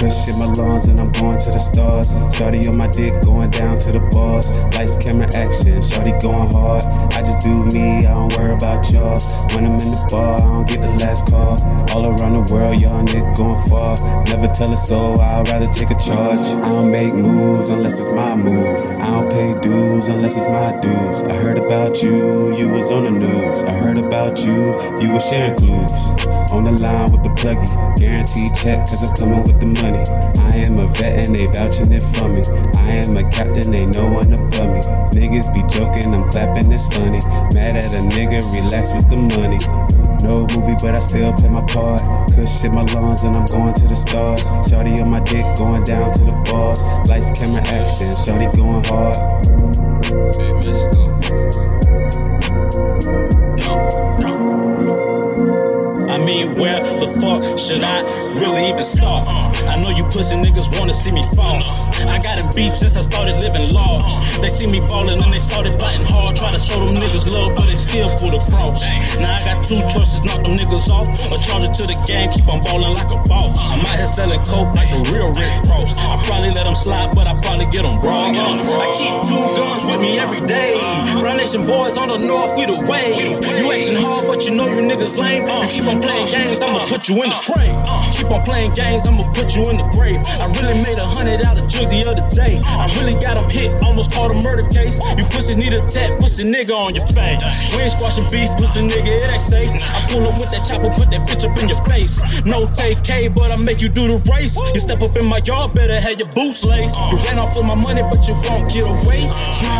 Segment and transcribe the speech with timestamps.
[0.00, 0.10] part.
[0.10, 2.16] Pushing my lungs and I'm going to the stars.
[2.36, 4.50] Shorty on my dick, going down to the bars.
[4.76, 5.82] Lights, camera, action.
[5.82, 6.84] Shorty going hard.
[7.14, 9.20] I just do me, I don't worry about y'all.
[9.54, 11.60] When I'm in the bar, I don't get the last call.
[11.92, 13.96] All around the world, young nigga going far.
[14.26, 16.46] Never tell a soul, I'd rather take a charge.
[16.64, 18.78] I don't make moves unless it's my move.
[19.00, 21.22] I don't pay dues unless it's my dues.
[21.22, 23.62] I heard about you, you was on the news.
[23.62, 25.92] I heard about you, you were sharing clues.
[26.52, 29.89] On the line with the pluggy, guaranteed check, cause I'm coming with the money.
[29.98, 32.42] I am a vet and they vouching it for me.
[32.78, 34.80] I am a captain, ain't no one above me.
[35.16, 37.20] Niggas be joking, I'm clapping, it's funny.
[37.54, 39.58] Mad at a nigga, relax with the money.
[40.22, 42.02] No movie, but I still play my part.
[42.34, 44.44] Kush in my lungs and I'm going to the stars.
[44.68, 46.82] Shorty on my dick, going down to the bars.
[47.08, 48.06] Lights, camera, action.
[48.24, 49.16] Shorty going hard.
[50.36, 51.10] Hey, Mexico.
[54.22, 54.39] I
[56.30, 58.06] mean, where the fuck should I
[58.38, 59.26] really even start?
[59.26, 61.58] I know you pussy niggas wanna see me fall.
[62.06, 64.06] I got a beef since I started living large.
[64.38, 66.36] They see me ballin' and they started biting hard.
[66.38, 68.78] Try to show them niggas love, but they still pull the cross.
[69.18, 72.30] Now I got two choices, knock them niggas off, or charge it to the game,
[72.30, 73.58] keep on ballin' like a boss.
[73.74, 75.98] I'm out here selling coke like the real Rick Ross.
[75.98, 78.30] I probably let them slide, but I probably get them raw.
[78.30, 80.78] I keep two guns with me every day.
[81.18, 83.14] Brown Nation boys on the north, we the wave.
[83.18, 85.42] You acting hard, but you know you niggas lame.
[85.44, 87.74] You keep on playing games, I'ma put you in the frame.
[88.14, 90.22] Keep on playing games, I'ma put you in the grave.
[90.38, 92.62] I really made a hundred out of jug the other day.
[92.62, 95.02] I really got him hit, almost caught a murder case.
[95.18, 97.42] You pussies need a tap, pussy nigga on your face.
[97.74, 99.70] We ain't squashing beef, pussy nigga, it ain't safe.
[99.74, 102.22] I pull up with that chopper, put that bitch up in your face.
[102.46, 104.54] No take K, but I make you do the race.
[104.70, 107.02] You step up in my yard, better have your boots laced.
[107.10, 109.26] You ran off with my money, but you won't get away.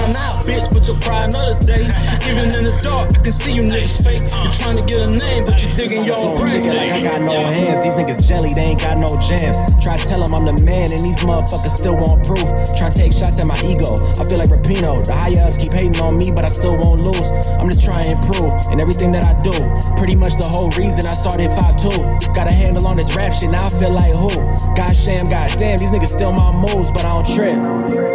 [0.00, 1.84] Smiling out, bitch, but you'll cry another day.
[2.32, 4.24] Even in the dark, I can see you niggas fake.
[4.24, 6.64] You trying to get a name, but you're digging your own grave.
[6.64, 9.58] Like I got no hands, these niggas jelly, they ain't got no jams.
[9.82, 12.48] Try to tell them I'm the man, and these motherfuckers still want proof.
[12.76, 14.00] Try to take shots at my ego.
[14.16, 15.04] I feel like Rapinoe.
[15.04, 17.30] The high ups keep hating on me, but I still won't lose.
[17.60, 19.52] I'm just trying to improve in everything that I do.
[20.00, 22.34] Pretty much the whole reason I started five 5'2.
[22.34, 24.32] Got a handle on this rap shit, now I feel like who?
[24.74, 27.58] God sham, god damn, these niggas steal my moves, but I don't trip.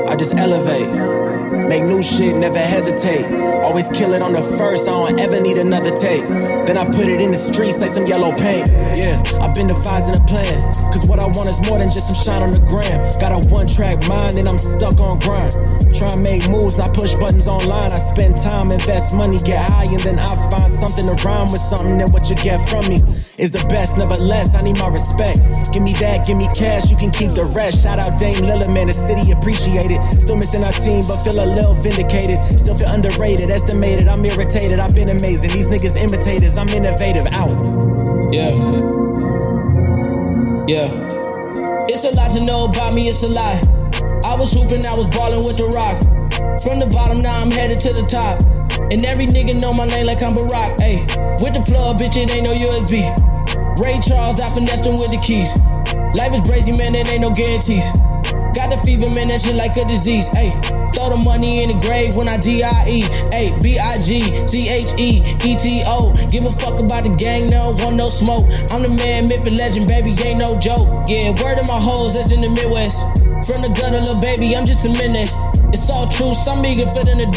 [0.09, 1.44] I just elevate.
[1.67, 3.25] Make new shit, never hesitate.
[3.63, 6.23] Always kill it on the first, I don't ever need another take.
[6.27, 8.69] Then I put it in the streets like some yellow paint.
[8.97, 10.84] Yeah, I've been devising a plan.
[10.95, 13.03] Cause what I want is more than just some shine on the gram.
[13.19, 15.51] Got a one track mind and I'm stuck on grind.
[15.91, 17.91] Try and make moves, not push buttons online.
[17.91, 21.59] I spend time, invest money, get high, and then I find something to rhyme with
[21.59, 21.99] something.
[21.99, 23.03] And what you get from me
[23.35, 24.55] is the best, nevertheless.
[24.55, 25.43] I need my respect.
[25.75, 27.83] Give me that, give me cash, you can keep the rest.
[27.83, 29.99] Shout out Dame Lillard, man, the city appreciate it.
[30.23, 32.39] Still missing our team, but feel a little vindicated.
[32.55, 34.07] Still feel underrated, estimated.
[34.07, 34.79] I'm irritated.
[34.79, 35.51] I've been amazing.
[35.51, 36.55] These niggas imitators.
[36.57, 37.27] I'm innovative.
[37.35, 38.31] Out.
[38.31, 38.94] Yeah.
[40.67, 40.89] Yeah.
[41.85, 43.07] It's a lot to know about me.
[43.07, 43.61] It's a lie.
[44.25, 44.81] I was hooping.
[44.81, 46.01] I was balling with the rock.
[46.65, 48.41] From the bottom, now I'm headed to the top.
[48.89, 50.77] And every nigga know my name like I'm Barack.
[50.81, 51.05] Ayy,
[51.41, 53.05] with the plug, bitch, it ain't no USB.
[53.77, 55.53] Ray Charles, I finessed him with the keys.
[56.17, 57.85] Life is crazy, man, there ain't no guarantees.
[58.57, 60.27] Got the fever, man, that shit like a disease.
[60.33, 60.49] Ayy,
[60.95, 63.03] throw the money in the grave when I D-I-E.
[63.35, 64.55] Ayy, B-I-G-C-H-E-E-T-O.
[66.31, 68.47] Give a fuck about the gang, no, want no smoke.
[68.71, 70.87] I'm the man, myth and legend, baby, ain't no joke.
[71.11, 73.03] Yeah, word of my hoes, that's in the Midwest.
[73.45, 75.37] From the gutter, little baby, I'm just a menace.
[75.75, 77.35] It's all true, some bigger fit than the.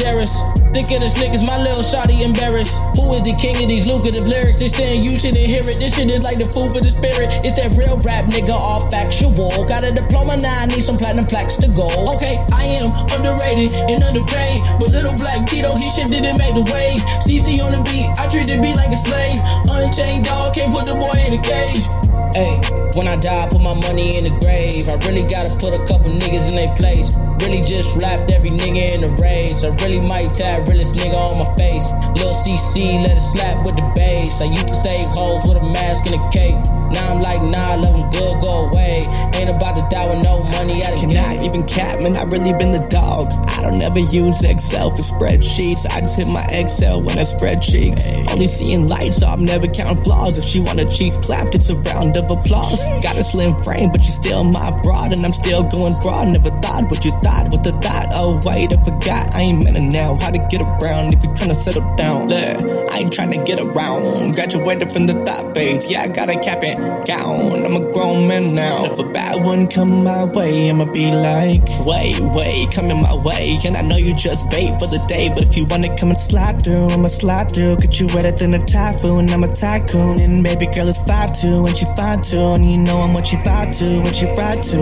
[0.72, 2.72] Thick of this niggas, my little shotty embarrassed.
[2.98, 4.58] Who is the king of these lucrative lyrics?
[4.58, 5.78] They saying you shouldn't hear it.
[5.78, 7.30] This shit is like the food for the spirit.
[7.46, 9.54] It's that real rap nigga, all factual.
[9.70, 11.86] Got a diploma now, I need some platinum plaques to go.
[12.18, 14.58] Okay, I am underrated and underpaid.
[14.82, 16.98] But little black Tito, he shit didn't make the wave.
[17.22, 19.38] CC on the beat, I treat the beat like a slave.
[19.70, 21.86] Unchained dog, can't put the boy in a cage.
[22.34, 22.58] Hey,
[22.98, 24.90] when I die, I put my money in the grave.
[24.90, 27.14] I really gotta put a couple niggas in their place.
[27.40, 29.62] Really just slapped every nigga in the race.
[29.62, 31.92] I really might tap realest nigga on my face.
[32.18, 34.42] Lil CC, let it slap with the bass.
[34.42, 36.58] I used to save hoes with a mask and a cape.
[36.92, 39.04] Now I'm like, nah, love him good, go away.
[39.38, 42.52] Ain't about to die with no money out of Cannot even cap, man, I really
[42.58, 43.30] been the dog.
[43.46, 45.86] I don't ever use Excel for spreadsheets.
[45.94, 48.10] I just hit my Excel when I spread cheeks.
[48.34, 50.38] Only seeing lights, so I'm never counting flaws.
[50.38, 52.82] If she want her cheeks clapped, it's a round of applause.
[53.00, 56.28] Got a slim frame, but you still my broad, and I'm still going broad.
[56.34, 58.08] Never thought what you thought with the thought.
[58.14, 59.34] Oh, wait, I forgot.
[59.34, 60.16] I ain't meant now.
[60.16, 62.28] How to get around if you're trying to settle down.
[62.28, 64.34] Look, I ain't trying to get around.
[64.34, 65.90] Graduated from the thought phase.
[65.90, 67.64] Yeah, I got a cap and gown.
[67.64, 68.84] I'm a grown man now.
[68.86, 73.58] If a bad one come my way, I'ma be like, wait, wait, coming my way.
[73.64, 76.18] And I know you just bait for the day, but if you wanna come and
[76.18, 77.76] slide through, I'ma slide through.
[77.76, 79.30] Get you wetter than a typhoon.
[79.30, 82.54] I'm a tycoon, and baby girl is five two, and she fine too.
[82.58, 84.78] And you know I'm what you vibe to, what you ride to.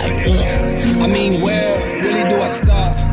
[0.00, 1.02] Like, ugh.
[1.02, 1.59] I mean, where
[2.02, 3.09] really do I start?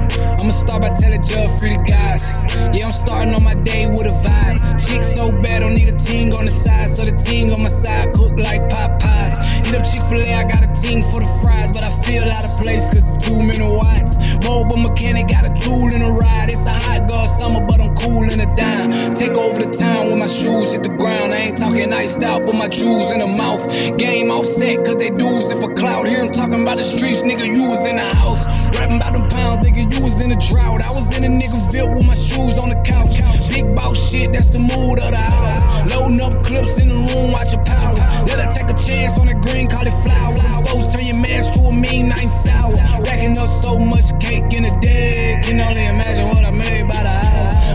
[0.47, 2.47] I'ma start by telling Judge free the guys.
[2.71, 4.55] Yeah, I'm starting on my day with a vibe.
[4.79, 6.87] Chick so bad, don't need a ting on the side.
[6.87, 9.35] So the ting on my side cook like Popeyes.
[9.67, 11.67] Hit up Chick fil A, I got a ting for the fries.
[11.75, 14.15] But I feel out of place cause it's too many whites.
[14.47, 16.47] Mobile mechanic got a tool in a ride.
[16.47, 19.15] It's a hot girl summer, but I'm cool in a dime.
[19.19, 21.35] Take over the town when my shoes hit the ground.
[21.35, 23.67] I ain't talking iced out, but my jewels in the mouth.
[23.99, 26.07] Game offset cause they dudes it for cloud.
[26.07, 28.47] Hear him talking about the streets, nigga, you was in the house.
[28.79, 30.81] Rapping about them pounds, nigga, you was in the drought.
[30.81, 33.21] I was in a nigga's built with my shoes on the couch.
[33.49, 35.57] Big boss shit, that's the mood of the hour.
[35.89, 37.95] Loading up clips in the room, watch your power.
[38.27, 40.35] Let her take a chance on the green Call it cauliflower.
[40.37, 42.75] Supposed turn your mans to a mean night sour.
[43.03, 45.39] Racking up so much cake in a day.
[45.43, 46.36] Can only imagine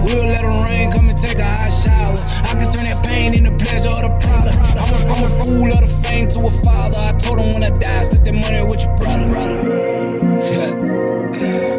[0.03, 2.17] We'll let the rain come and take a hot shower.
[2.51, 4.59] I can turn that pain into pleasure or the product.
[4.59, 7.01] I went from a fool of the fame to a father.
[7.01, 9.27] I told him when I die, split that money with your brother.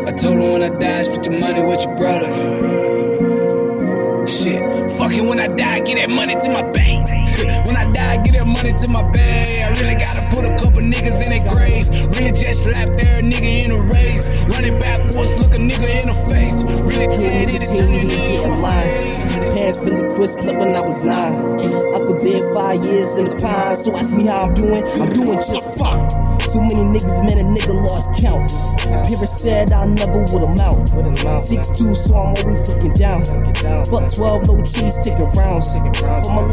[0.08, 2.30] I told him when I die, split your money with your brother.
[4.28, 4.62] Shit,
[4.92, 6.93] fucking when I die, get that money to my bank.
[8.14, 9.48] When I get that money to my bag.
[9.48, 11.90] I really gotta put a couple niggas in their graves.
[12.14, 14.30] Really just slap their nigga in a race.
[14.54, 16.62] Running backwards, look a nigga in the face.
[16.86, 19.24] Really Hood glad niggas it hate me, get in line.
[19.54, 21.58] Parents really quit split when I was nine.
[21.98, 24.84] Uncle dead five years in the pine, so ask me how I'm doing.
[25.02, 26.06] I'm doing just fine.
[26.44, 28.46] Too many niggas, man, a nigga lost count.
[28.84, 30.92] Parents said I never would amount.
[31.40, 33.26] Six two, so I'm always looking down.
[33.90, 35.64] Fuck 12, no trees, stick around.
[35.64, 36.53] For my life,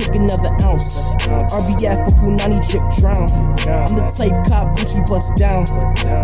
[0.00, 1.16] take another ounce.
[1.28, 3.28] RBF, but Punani drip drown.
[3.68, 5.68] I'm the type cop, Gucci bust down.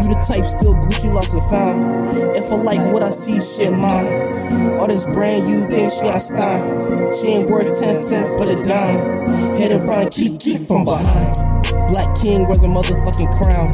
[0.03, 2.37] You the type still Gucci lost and found.
[2.37, 4.81] If I like what I see, shit mine.
[4.81, 7.13] All this brand you think she got Stein.
[7.13, 9.57] She ain't worth 10 cents, but a dime.
[9.57, 11.56] Hit and run, keep, keep from behind.
[11.89, 13.71] Black King wears a motherfucking crown.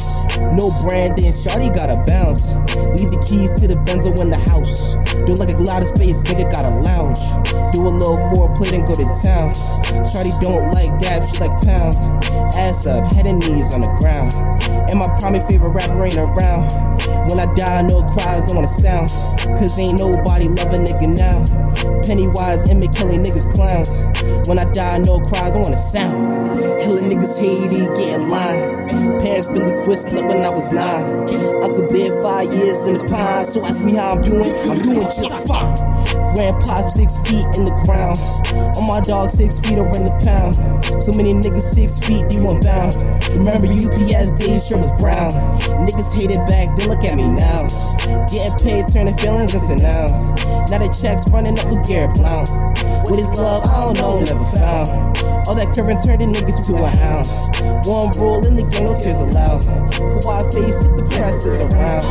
[0.53, 2.55] No brand, then Shawty gotta bounce.
[2.93, 4.95] Leave the keys to the Benzo in the house.
[5.25, 7.21] Do like a cloud of space, nigga got a lounge.
[7.73, 9.49] Do a little foreplay and go to town.
[10.05, 12.05] Shawty don't like that, she like pounds.
[12.53, 14.37] Ass up, head and knees on the ground.
[14.89, 16.69] And my primary favorite rapper ain't around.
[17.29, 19.09] When I die, no cries, don't wanna sound.
[19.57, 21.39] Cause ain't nobody love a nigga now.
[22.03, 24.05] Pennywise, Emmett Kelly niggas clowns.
[24.47, 26.59] When I die, no cries, don't wanna sound.
[26.83, 29.19] Hella niggas hate it, get in line.
[29.19, 31.31] Parents really quit split when I was nine.
[31.63, 34.51] Uncle dead five years in the pine, so ask me how I'm doing.
[34.67, 35.75] I'm doing just fine.
[36.35, 38.19] Grandpa six feet in the ground.
[38.75, 40.59] On my dog six feet over in the pound.
[40.99, 42.99] So many niggas six feet, one bound.
[43.37, 45.31] Remember UPS days, shirt was brown.
[45.87, 47.65] Niggas hated back, then look at me now.
[48.27, 50.33] Getting paid, turning feelings into nouns.
[50.69, 52.49] Now the checks running up with Garrett Blount.
[53.07, 53.63] What is love?
[53.63, 55.12] I don't know, never found.
[55.45, 57.27] All that current turned a nigga to a hound.
[57.83, 59.67] One rule in the game, no tears allowed.
[59.91, 62.03] Kawhi face if the press is around.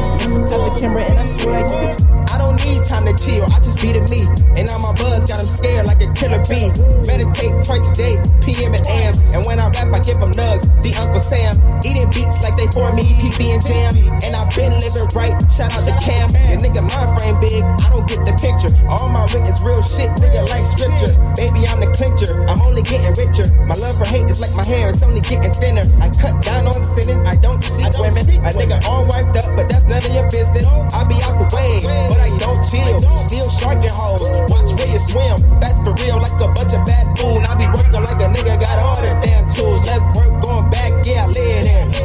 [0.52, 2.12] Have a camera and I swear I it.
[2.32, 4.24] I don't need time to chill, I just be the me.
[4.56, 6.72] And now my buzz got him scared like a killer bee.
[7.04, 9.12] Meditate twice a day, PM and AM.
[9.36, 10.64] And when I rap, I give them nugs.
[10.80, 11.52] The Uncle Sam,
[11.84, 13.92] eating beats like they for me, PB and Jam.
[14.24, 16.32] And I've been living right, shout out to Cam.
[16.48, 18.72] And nigga, my frame big, I don't get the picture.
[18.88, 21.12] All my written's real shit, nigga, like scripture.
[21.36, 24.90] Baby, I'm the clincher, I'm only getting My love for hate is like my hair,
[24.90, 25.86] it's only getting thinner.
[26.02, 28.18] I cut down on sinning, I don't seek women.
[28.18, 30.66] A nigga all wiped up, but that's none of your business.
[30.66, 31.78] I be out the way,
[32.10, 32.98] but I don't chill.
[33.22, 35.38] Still sharking hoes, watch where you swim.
[35.62, 37.46] That's for real, like a bunch of bad food.
[37.46, 39.86] I be working like a nigga got all the damn tools.
[39.86, 40.81] Left work going back,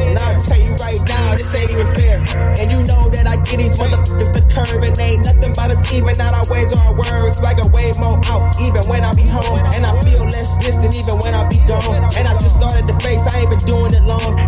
[0.07, 2.17] And I'll tell you right now, this ain't even fair.
[2.59, 5.83] And you know that I get these motherfuckers the curve, and ain't nothing but us
[5.91, 7.43] even out our ways or our words.
[7.43, 9.59] a way more out, even when I be home.
[9.75, 12.07] And I feel less distant, even when I be gone.
[12.15, 14.47] And I just started the face, I ain't been doing it long.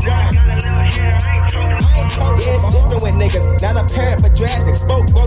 [2.39, 3.48] Yeah, it's different with niggas.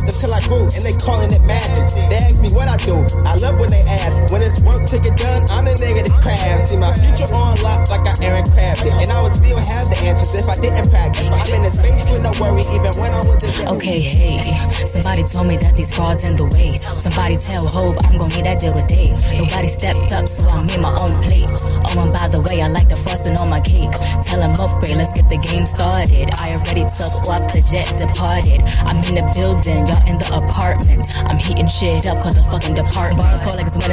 [0.03, 1.87] Growth until I grew, and they calling it magic.
[2.11, 2.97] They ask me what I do.
[3.25, 4.33] I love when they ask.
[4.33, 6.61] When it's work to get done, I'm the nigga that crab.
[6.67, 8.93] See my future on lock like I Aaron Craft it.
[8.93, 11.31] And I would still have the answers if I didn't practice.
[11.31, 14.43] I'm in the space with no worry, even when I was in Okay, hey,
[14.91, 16.79] somebody told me that these frauds in the way.
[16.79, 19.15] Somebody tell Hove I'm gonna need that deal today.
[19.39, 21.49] Nobody stepped up, so I made my own plate.
[21.49, 23.93] Oh, and by the way, I like the frosting on my cake.
[24.27, 26.31] Tell them upgrade, let's get the game started.
[26.33, 28.63] I already took off the jet departed.
[28.87, 31.07] I'm in the building, y'all in the apartment.
[31.29, 33.21] I'm heating shit up cause the fucking department.
[33.21, 33.92] Bars cold like it's winter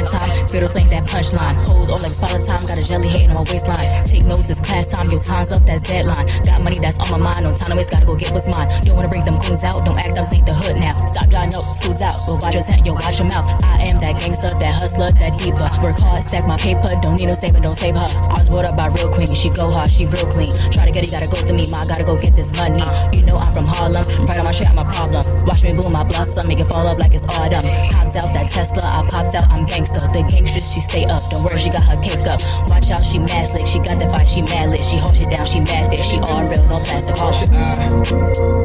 [0.50, 0.60] time.
[0.60, 1.54] Fiddle slang that punchline.
[1.66, 2.58] Hoes all like solid time.
[2.66, 4.04] Got a jelly hating on my waistline.
[4.04, 5.10] Take notes, it's class time.
[5.10, 6.26] Your time's up, that's deadline.
[6.44, 7.44] Got money that's on my mind.
[7.44, 8.68] No time to waste, gotta go get what's mine.
[8.82, 9.84] Don't wanna bring them goons out.
[9.84, 10.94] Don't act up, ain't the hood now.
[11.06, 12.14] Stop drawing up, school's out.
[12.26, 13.46] But watch your tent, yo, watch your mouth.
[13.64, 15.68] I am that gangster, that hustler, that diva.
[15.82, 16.90] Work hard, stack my paper.
[17.00, 18.08] Don't need no saving, don't save her.
[18.08, 19.30] I was brought up by real queen.
[19.30, 20.50] She go hard, she real clean.
[20.70, 21.66] Try to get it, gotta go through me.
[21.70, 22.82] Ma, gotta go get this money.
[23.14, 24.02] You know I'm from Harlem.
[24.26, 25.22] Right on my shit, I'm a problem.
[25.46, 27.62] Watch me bloom my blossom, make it fall up like it's autumn.
[27.94, 30.02] Popped out that Tesla, I popped out, I'm gangster.
[30.10, 31.20] The gangster, she stay up.
[31.30, 32.40] Don't worry, she got her cake up.
[32.68, 33.66] Watch out, she mad slick.
[33.66, 34.84] She got the fight, she mad lit.
[34.84, 36.04] She hold shit down, she mad fit.
[36.04, 37.16] She all real, no plastic.
[37.16, 37.68] Should I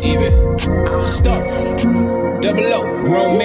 [0.03, 0.31] even
[1.03, 1.45] start?
[2.41, 3.44] Double O, grown man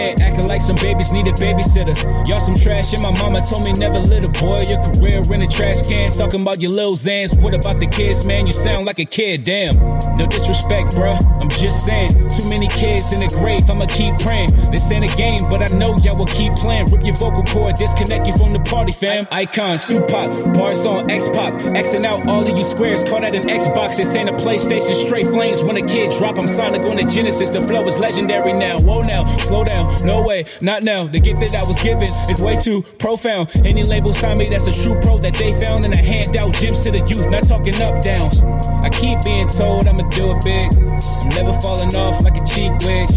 [0.70, 1.98] some babies need a babysitter.
[2.28, 5.42] Y'all some trash, and my mama told me never let a boy your career in
[5.42, 6.12] a trash can.
[6.12, 7.34] Talking about your little Zans.
[7.42, 8.46] What about the kids, man?
[8.46, 9.74] You sound like a kid, damn.
[10.16, 11.18] No disrespect, bruh.
[11.42, 12.12] I'm just saying.
[12.12, 14.50] Too many kids in the grave, I'ma keep praying.
[14.70, 16.86] This ain't a game, but I know y'all will keep playing.
[16.92, 19.26] Rip your vocal cord, disconnect you from the party, fam.
[19.32, 21.54] Icon, Tupac, bars on X Pac.
[21.74, 23.96] Xing out all of you squares, call that an Xbox.
[23.96, 25.64] This ain't a PlayStation, straight flames.
[25.64, 27.50] When a kid drop, I'm Sonic on the Genesis.
[27.50, 28.78] The flow is legendary now.
[28.78, 31.06] Whoa now, slow down, no way, not now.
[31.06, 33.50] The gift that I was given is way too profound.
[33.64, 35.84] Any label sign me, that's a true pro that they found.
[35.84, 38.42] And I hand out gems to the youth, not talking up downs.
[38.42, 40.89] I keep being told I'ma do it big.
[41.36, 43.08] Never falling off like a cheap wig.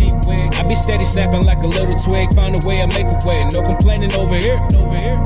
[0.56, 2.34] I be steady snapping like a little twig.
[2.34, 3.48] Find a way, I make a way.
[3.52, 4.60] No complaining over here.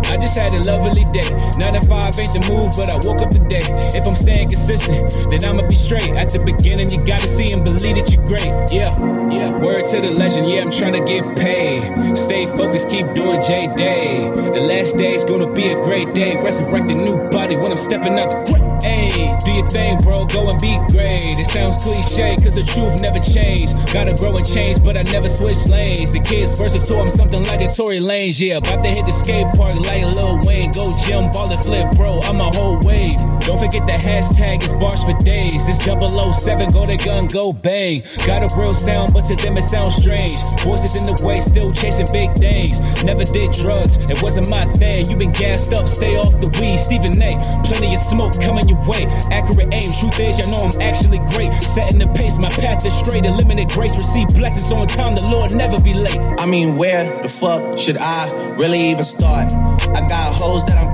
[0.07, 1.29] I just had a lovely day.
[1.57, 3.61] Nine to five ain't the move, but I woke up today.
[3.93, 6.09] If I'm staying consistent, then I'ma be straight.
[6.15, 8.49] At the beginning, you gotta see and believe that you're great.
[8.71, 8.95] Yeah,
[9.29, 9.53] yeah.
[9.59, 12.17] Word to the legend, yeah, I'm trying to get paid.
[12.17, 14.29] Stay focused, keep doing J Day.
[14.29, 16.41] The last day's gonna be a great day.
[16.41, 18.63] Resurrect a new body when I'm stepping out the grave.
[18.81, 20.25] Hey, do your thing, bro.
[20.27, 21.21] Go and be great.
[21.21, 23.75] It sounds cliche, cause the truth never changed.
[23.91, 26.11] Gotta grow and change, but I never switch lanes.
[26.11, 28.39] The kid's versus versatile, I'm something like a Tory Lanez.
[28.39, 30.71] Yeah, about to hit the skate park like Lil Wayne.
[30.71, 32.19] Go gym, ball and flip, bro.
[32.23, 33.19] I'm a whole wave.
[33.43, 35.67] Don't forget the hashtag is bars for days.
[35.67, 38.03] This 007, go to gun, go bang.
[38.25, 40.35] Got a real sound, but to them it sounds strange.
[40.63, 42.79] Voices in the way, still chasing big things.
[43.03, 45.09] Never did drugs, it wasn't my thing.
[45.09, 46.77] You been gassed up, stay off the weed.
[46.77, 47.35] Stephen A.
[47.67, 49.07] Plenty of smoke coming your way.
[49.31, 51.51] Accurate aim, truth is, y'all know I'm actually great.
[51.63, 53.25] Setting the pace, my path is straight.
[53.25, 55.15] Eliminate grace, receive blessings on time.
[55.15, 56.19] The Lord never be late.
[56.39, 59.53] I mean, where the fuck should I really even start?
[59.53, 60.93] I got hoes that I'm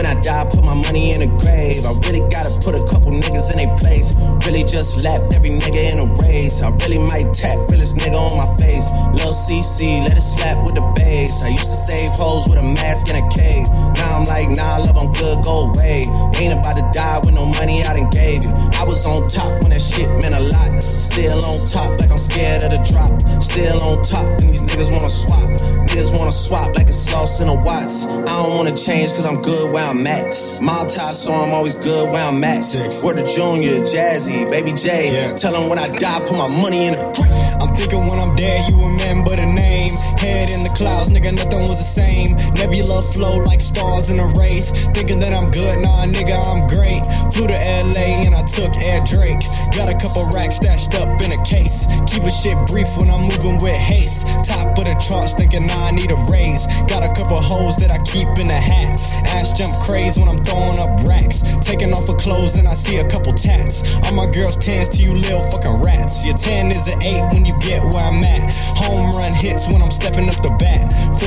[0.00, 1.84] When I die, put my money in a grave.
[1.84, 4.16] I really gotta put a couple niggas in their place.
[4.48, 6.62] Really just lapped every nigga in a race.
[6.62, 8.88] I really might tap realest nigga on my face.
[9.12, 11.44] Lil CC, let it slap with the bass.
[11.44, 13.68] I used to save hoes with a mask in a cave.
[14.00, 16.08] Now I'm like, nah, love, I'm good, go away.
[16.40, 18.56] Ain't about to die with no money I done gave you.
[18.80, 20.80] I was on top when that shit meant a lot.
[20.80, 23.12] Still on top, like I'm scared of the drop.
[23.44, 25.44] Still on top, and these niggas wanna swap.
[25.90, 28.06] Niggas wanna swap like a sauce in a Watts.
[28.06, 30.30] I don't wanna change cause I'm good where I'm at.
[30.62, 32.62] Mob tie, so I'm always good where I'm at.
[33.02, 35.34] Word to Junior, Jazzy, Baby J.
[35.36, 37.30] Tell them when I die, put my money in a grave.
[37.60, 39.90] I'm thinking when I'm dead, you remember the name.
[40.22, 42.38] Head in the clouds, nigga, nothing was the same.
[42.54, 44.70] Nebula flow like stars in a race.
[44.94, 47.02] Thinking that I'm good, nah, nigga, I'm great.
[47.34, 47.58] Flew to
[47.90, 49.42] LA and I took Air Drake.
[49.74, 51.88] Got a couple racks stashed up in a case.
[52.06, 54.46] Keeping shit brief when I'm moving with haste.
[54.46, 56.68] Top of the charts, thinking nah, I need a raise.
[56.86, 58.94] Got a couple hoes that I keep in the hat.
[59.34, 61.42] Ass jump craze when I'm throwing up racks.
[61.64, 63.96] Taking off her clothes and I see a couple tats.
[64.06, 66.24] All my girls tens to you little fucking rats.
[66.24, 68.54] Your 10 is an 8 when you get where I'm at.
[68.86, 70.69] Home run hits when I'm stepping up the bat.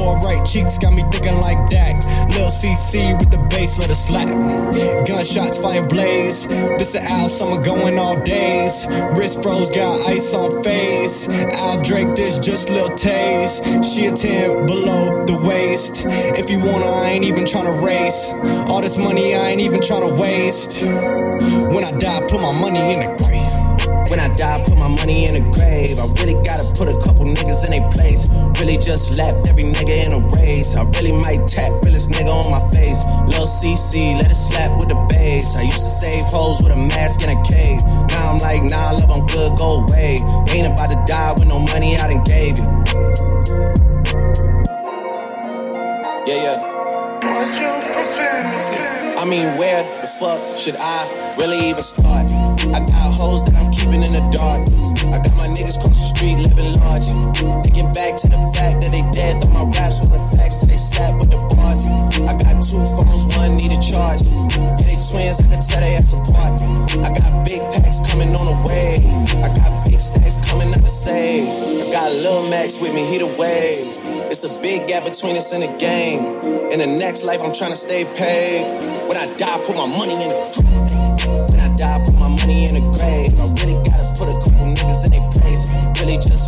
[0.03, 1.95] Four right cheeks got me thinking like that.
[2.35, 4.27] Lil CC with the bass, let it slap.
[5.07, 6.45] Gunshots, fire blaze.
[6.77, 8.85] This a Al summer going all days.
[9.15, 11.29] Wrist froze, got ice on face.
[11.55, 13.63] Al Drake, this just Lil Taze.
[13.79, 16.05] She a 10 below the waist.
[16.35, 18.33] If you wanna, I ain't even tryna race.
[18.67, 20.83] All this money, I ain't even tryna waste.
[20.83, 23.42] When I die, put my money in the grave.
[24.13, 25.97] When I die, put my money in the grave.
[25.97, 28.29] I really gotta put a couple niggas in their place.
[28.61, 30.77] Really just lapped every nigga in a race.
[30.77, 33.09] I really might tap realest nigga on my face.
[33.25, 35.57] Lil CC, let it slap with the bass.
[35.57, 37.81] I used to save hoes with a mask in a cave.
[38.13, 40.21] Now I'm like, nah, love, I'm good, go away.
[40.53, 42.69] Ain't about to die with no money I done gave you.
[46.29, 46.73] Yeah, yeah.
[49.17, 52.29] I mean, where the fuck should I really even start?
[52.75, 53.62] I got hoes that I'm
[54.03, 54.67] in the dark.
[55.11, 57.07] I got my niggas cross the street living large.
[57.63, 60.65] Thinking back to the fact that they dead, thought my raps were the facts, so
[60.67, 61.87] they sat with the bars.
[61.87, 64.19] I got two phones, one need a charge.
[64.53, 66.59] Yeah, they twins, I can tell they ass apart.
[66.99, 68.99] I got big packs coming on the way.
[69.39, 71.47] I got big stacks coming up to save.
[71.47, 74.03] I got Lil Max with me, he the wave.
[74.27, 76.23] It's a big gap between us and the game.
[76.73, 78.65] In the next life, I'm trying to stay paid.
[79.07, 80.82] When I die, put my money in the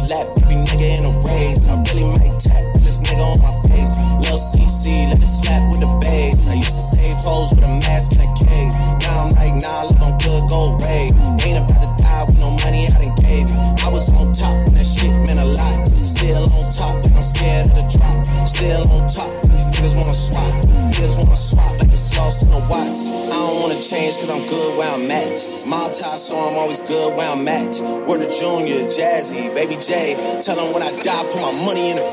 [0.09, 1.65] lap every nigga in a race.
[1.67, 3.97] I really might tap this nigga on my face.
[4.21, 6.51] Lil CC, let it slap with the bass.
[6.51, 8.73] I used to save hoes with a mask in a cave.
[9.01, 11.09] Now I'm like, nah, look, I'm good, go away.
[11.45, 13.57] Ain't about to die with no money I done gave you.
[13.57, 15.87] I was on top when that shit meant a lot.
[15.87, 18.17] Still on top, like I'm scared of the drop.
[18.45, 20.53] Still on top, these niggas wanna swap.
[20.93, 21.74] Niggas wanna swap
[22.15, 23.11] sauce in the watts.
[23.11, 25.35] I don't wanna change cause I'm good where I'm at.
[25.67, 27.75] Mob tie, so I'm always good where I'm at.
[28.07, 30.15] Word of Junior, Jazzy, Baby J.
[30.39, 32.05] Tell them when I die, put my money in the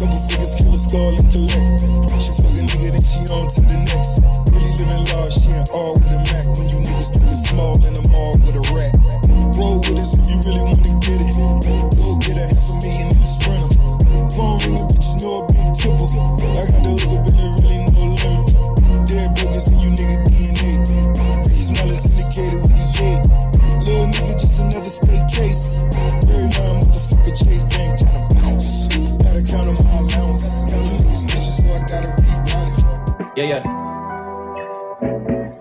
[0.00, 1.68] Couple figures, kill a skull and collect.
[2.24, 4.24] She fuck a nigga, then she on to the next.
[4.48, 6.46] Really living large, she ain't all with a Mac.
[6.56, 6.66] When
[23.84, 25.80] Little nigga, just another state case.
[25.80, 28.88] Mind motherfucker, Chase Bank, kinda bounce.
[29.22, 30.66] Gotta count on my allowance.
[30.70, 30.76] You
[31.28, 32.10] bitches, so I gotta.
[33.36, 33.62] Yeah, yeah.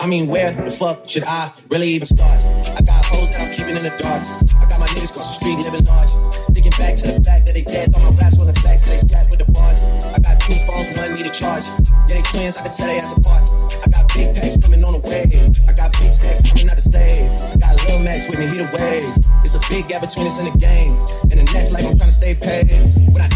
[0.02, 2.44] I mean, where the fuck should I really even start?
[2.46, 4.24] I got hoes that I'm keeping in the dark.
[4.60, 6.39] I got my niggas cross the street living large.
[6.80, 9.04] Back to the fact that they dead, thought my raps were the facts, so they
[9.04, 9.84] sat with the bars.
[9.84, 11.68] I got two phones, one need a charge.
[12.08, 13.52] Yeah, they twins, I can tell they ass apart.
[13.84, 15.28] I got big packs coming on the way.
[15.68, 17.20] I got big stacks coming out the stage.
[17.60, 19.04] Got Lil Max with me, he the wave.
[19.44, 20.96] It's a big gap between us in the game.
[21.36, 22.72] In the next life, I'm trying to stay paid.
[23.12, 23.30] When I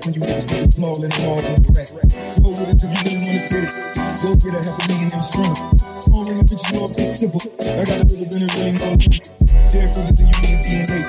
[0.00, 0.06] all Mac.
[0.06, 1.90] When you niggas it's small in the mall with a rat.
[2.40, 3.74] Roll with it if you really wanna get it.
[4.20, 5.56] Go get a half a million in the sprinter.
[6.08, 7.44] Phone ringing, bitches know a big tipple.
[7.60, 9.24] I got a little bit of really no limit.
[9.70, 11.00] Derek Brothers and you nigga DNA.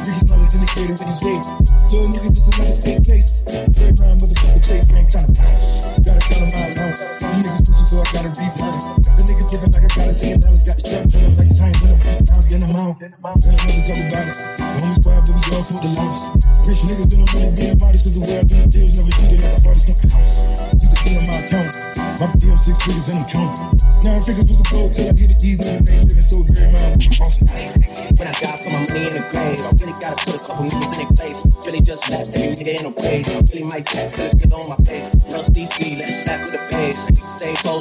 [0.00, 1.46] Ricky Smell is indicated with his date.
[1.90, 3.30] Little nigga just another state case.
[3.46, 4.99] Red round motherfucker Chase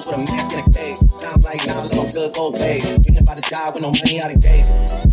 [0.07, 0.97] with a mask in a cave.
[1.21, 2.79] Now I'm like, nah, I'm good go away.
[2.79, 5.08] Ain't about to die with no money I done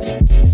[0.00, 0.47] Thank you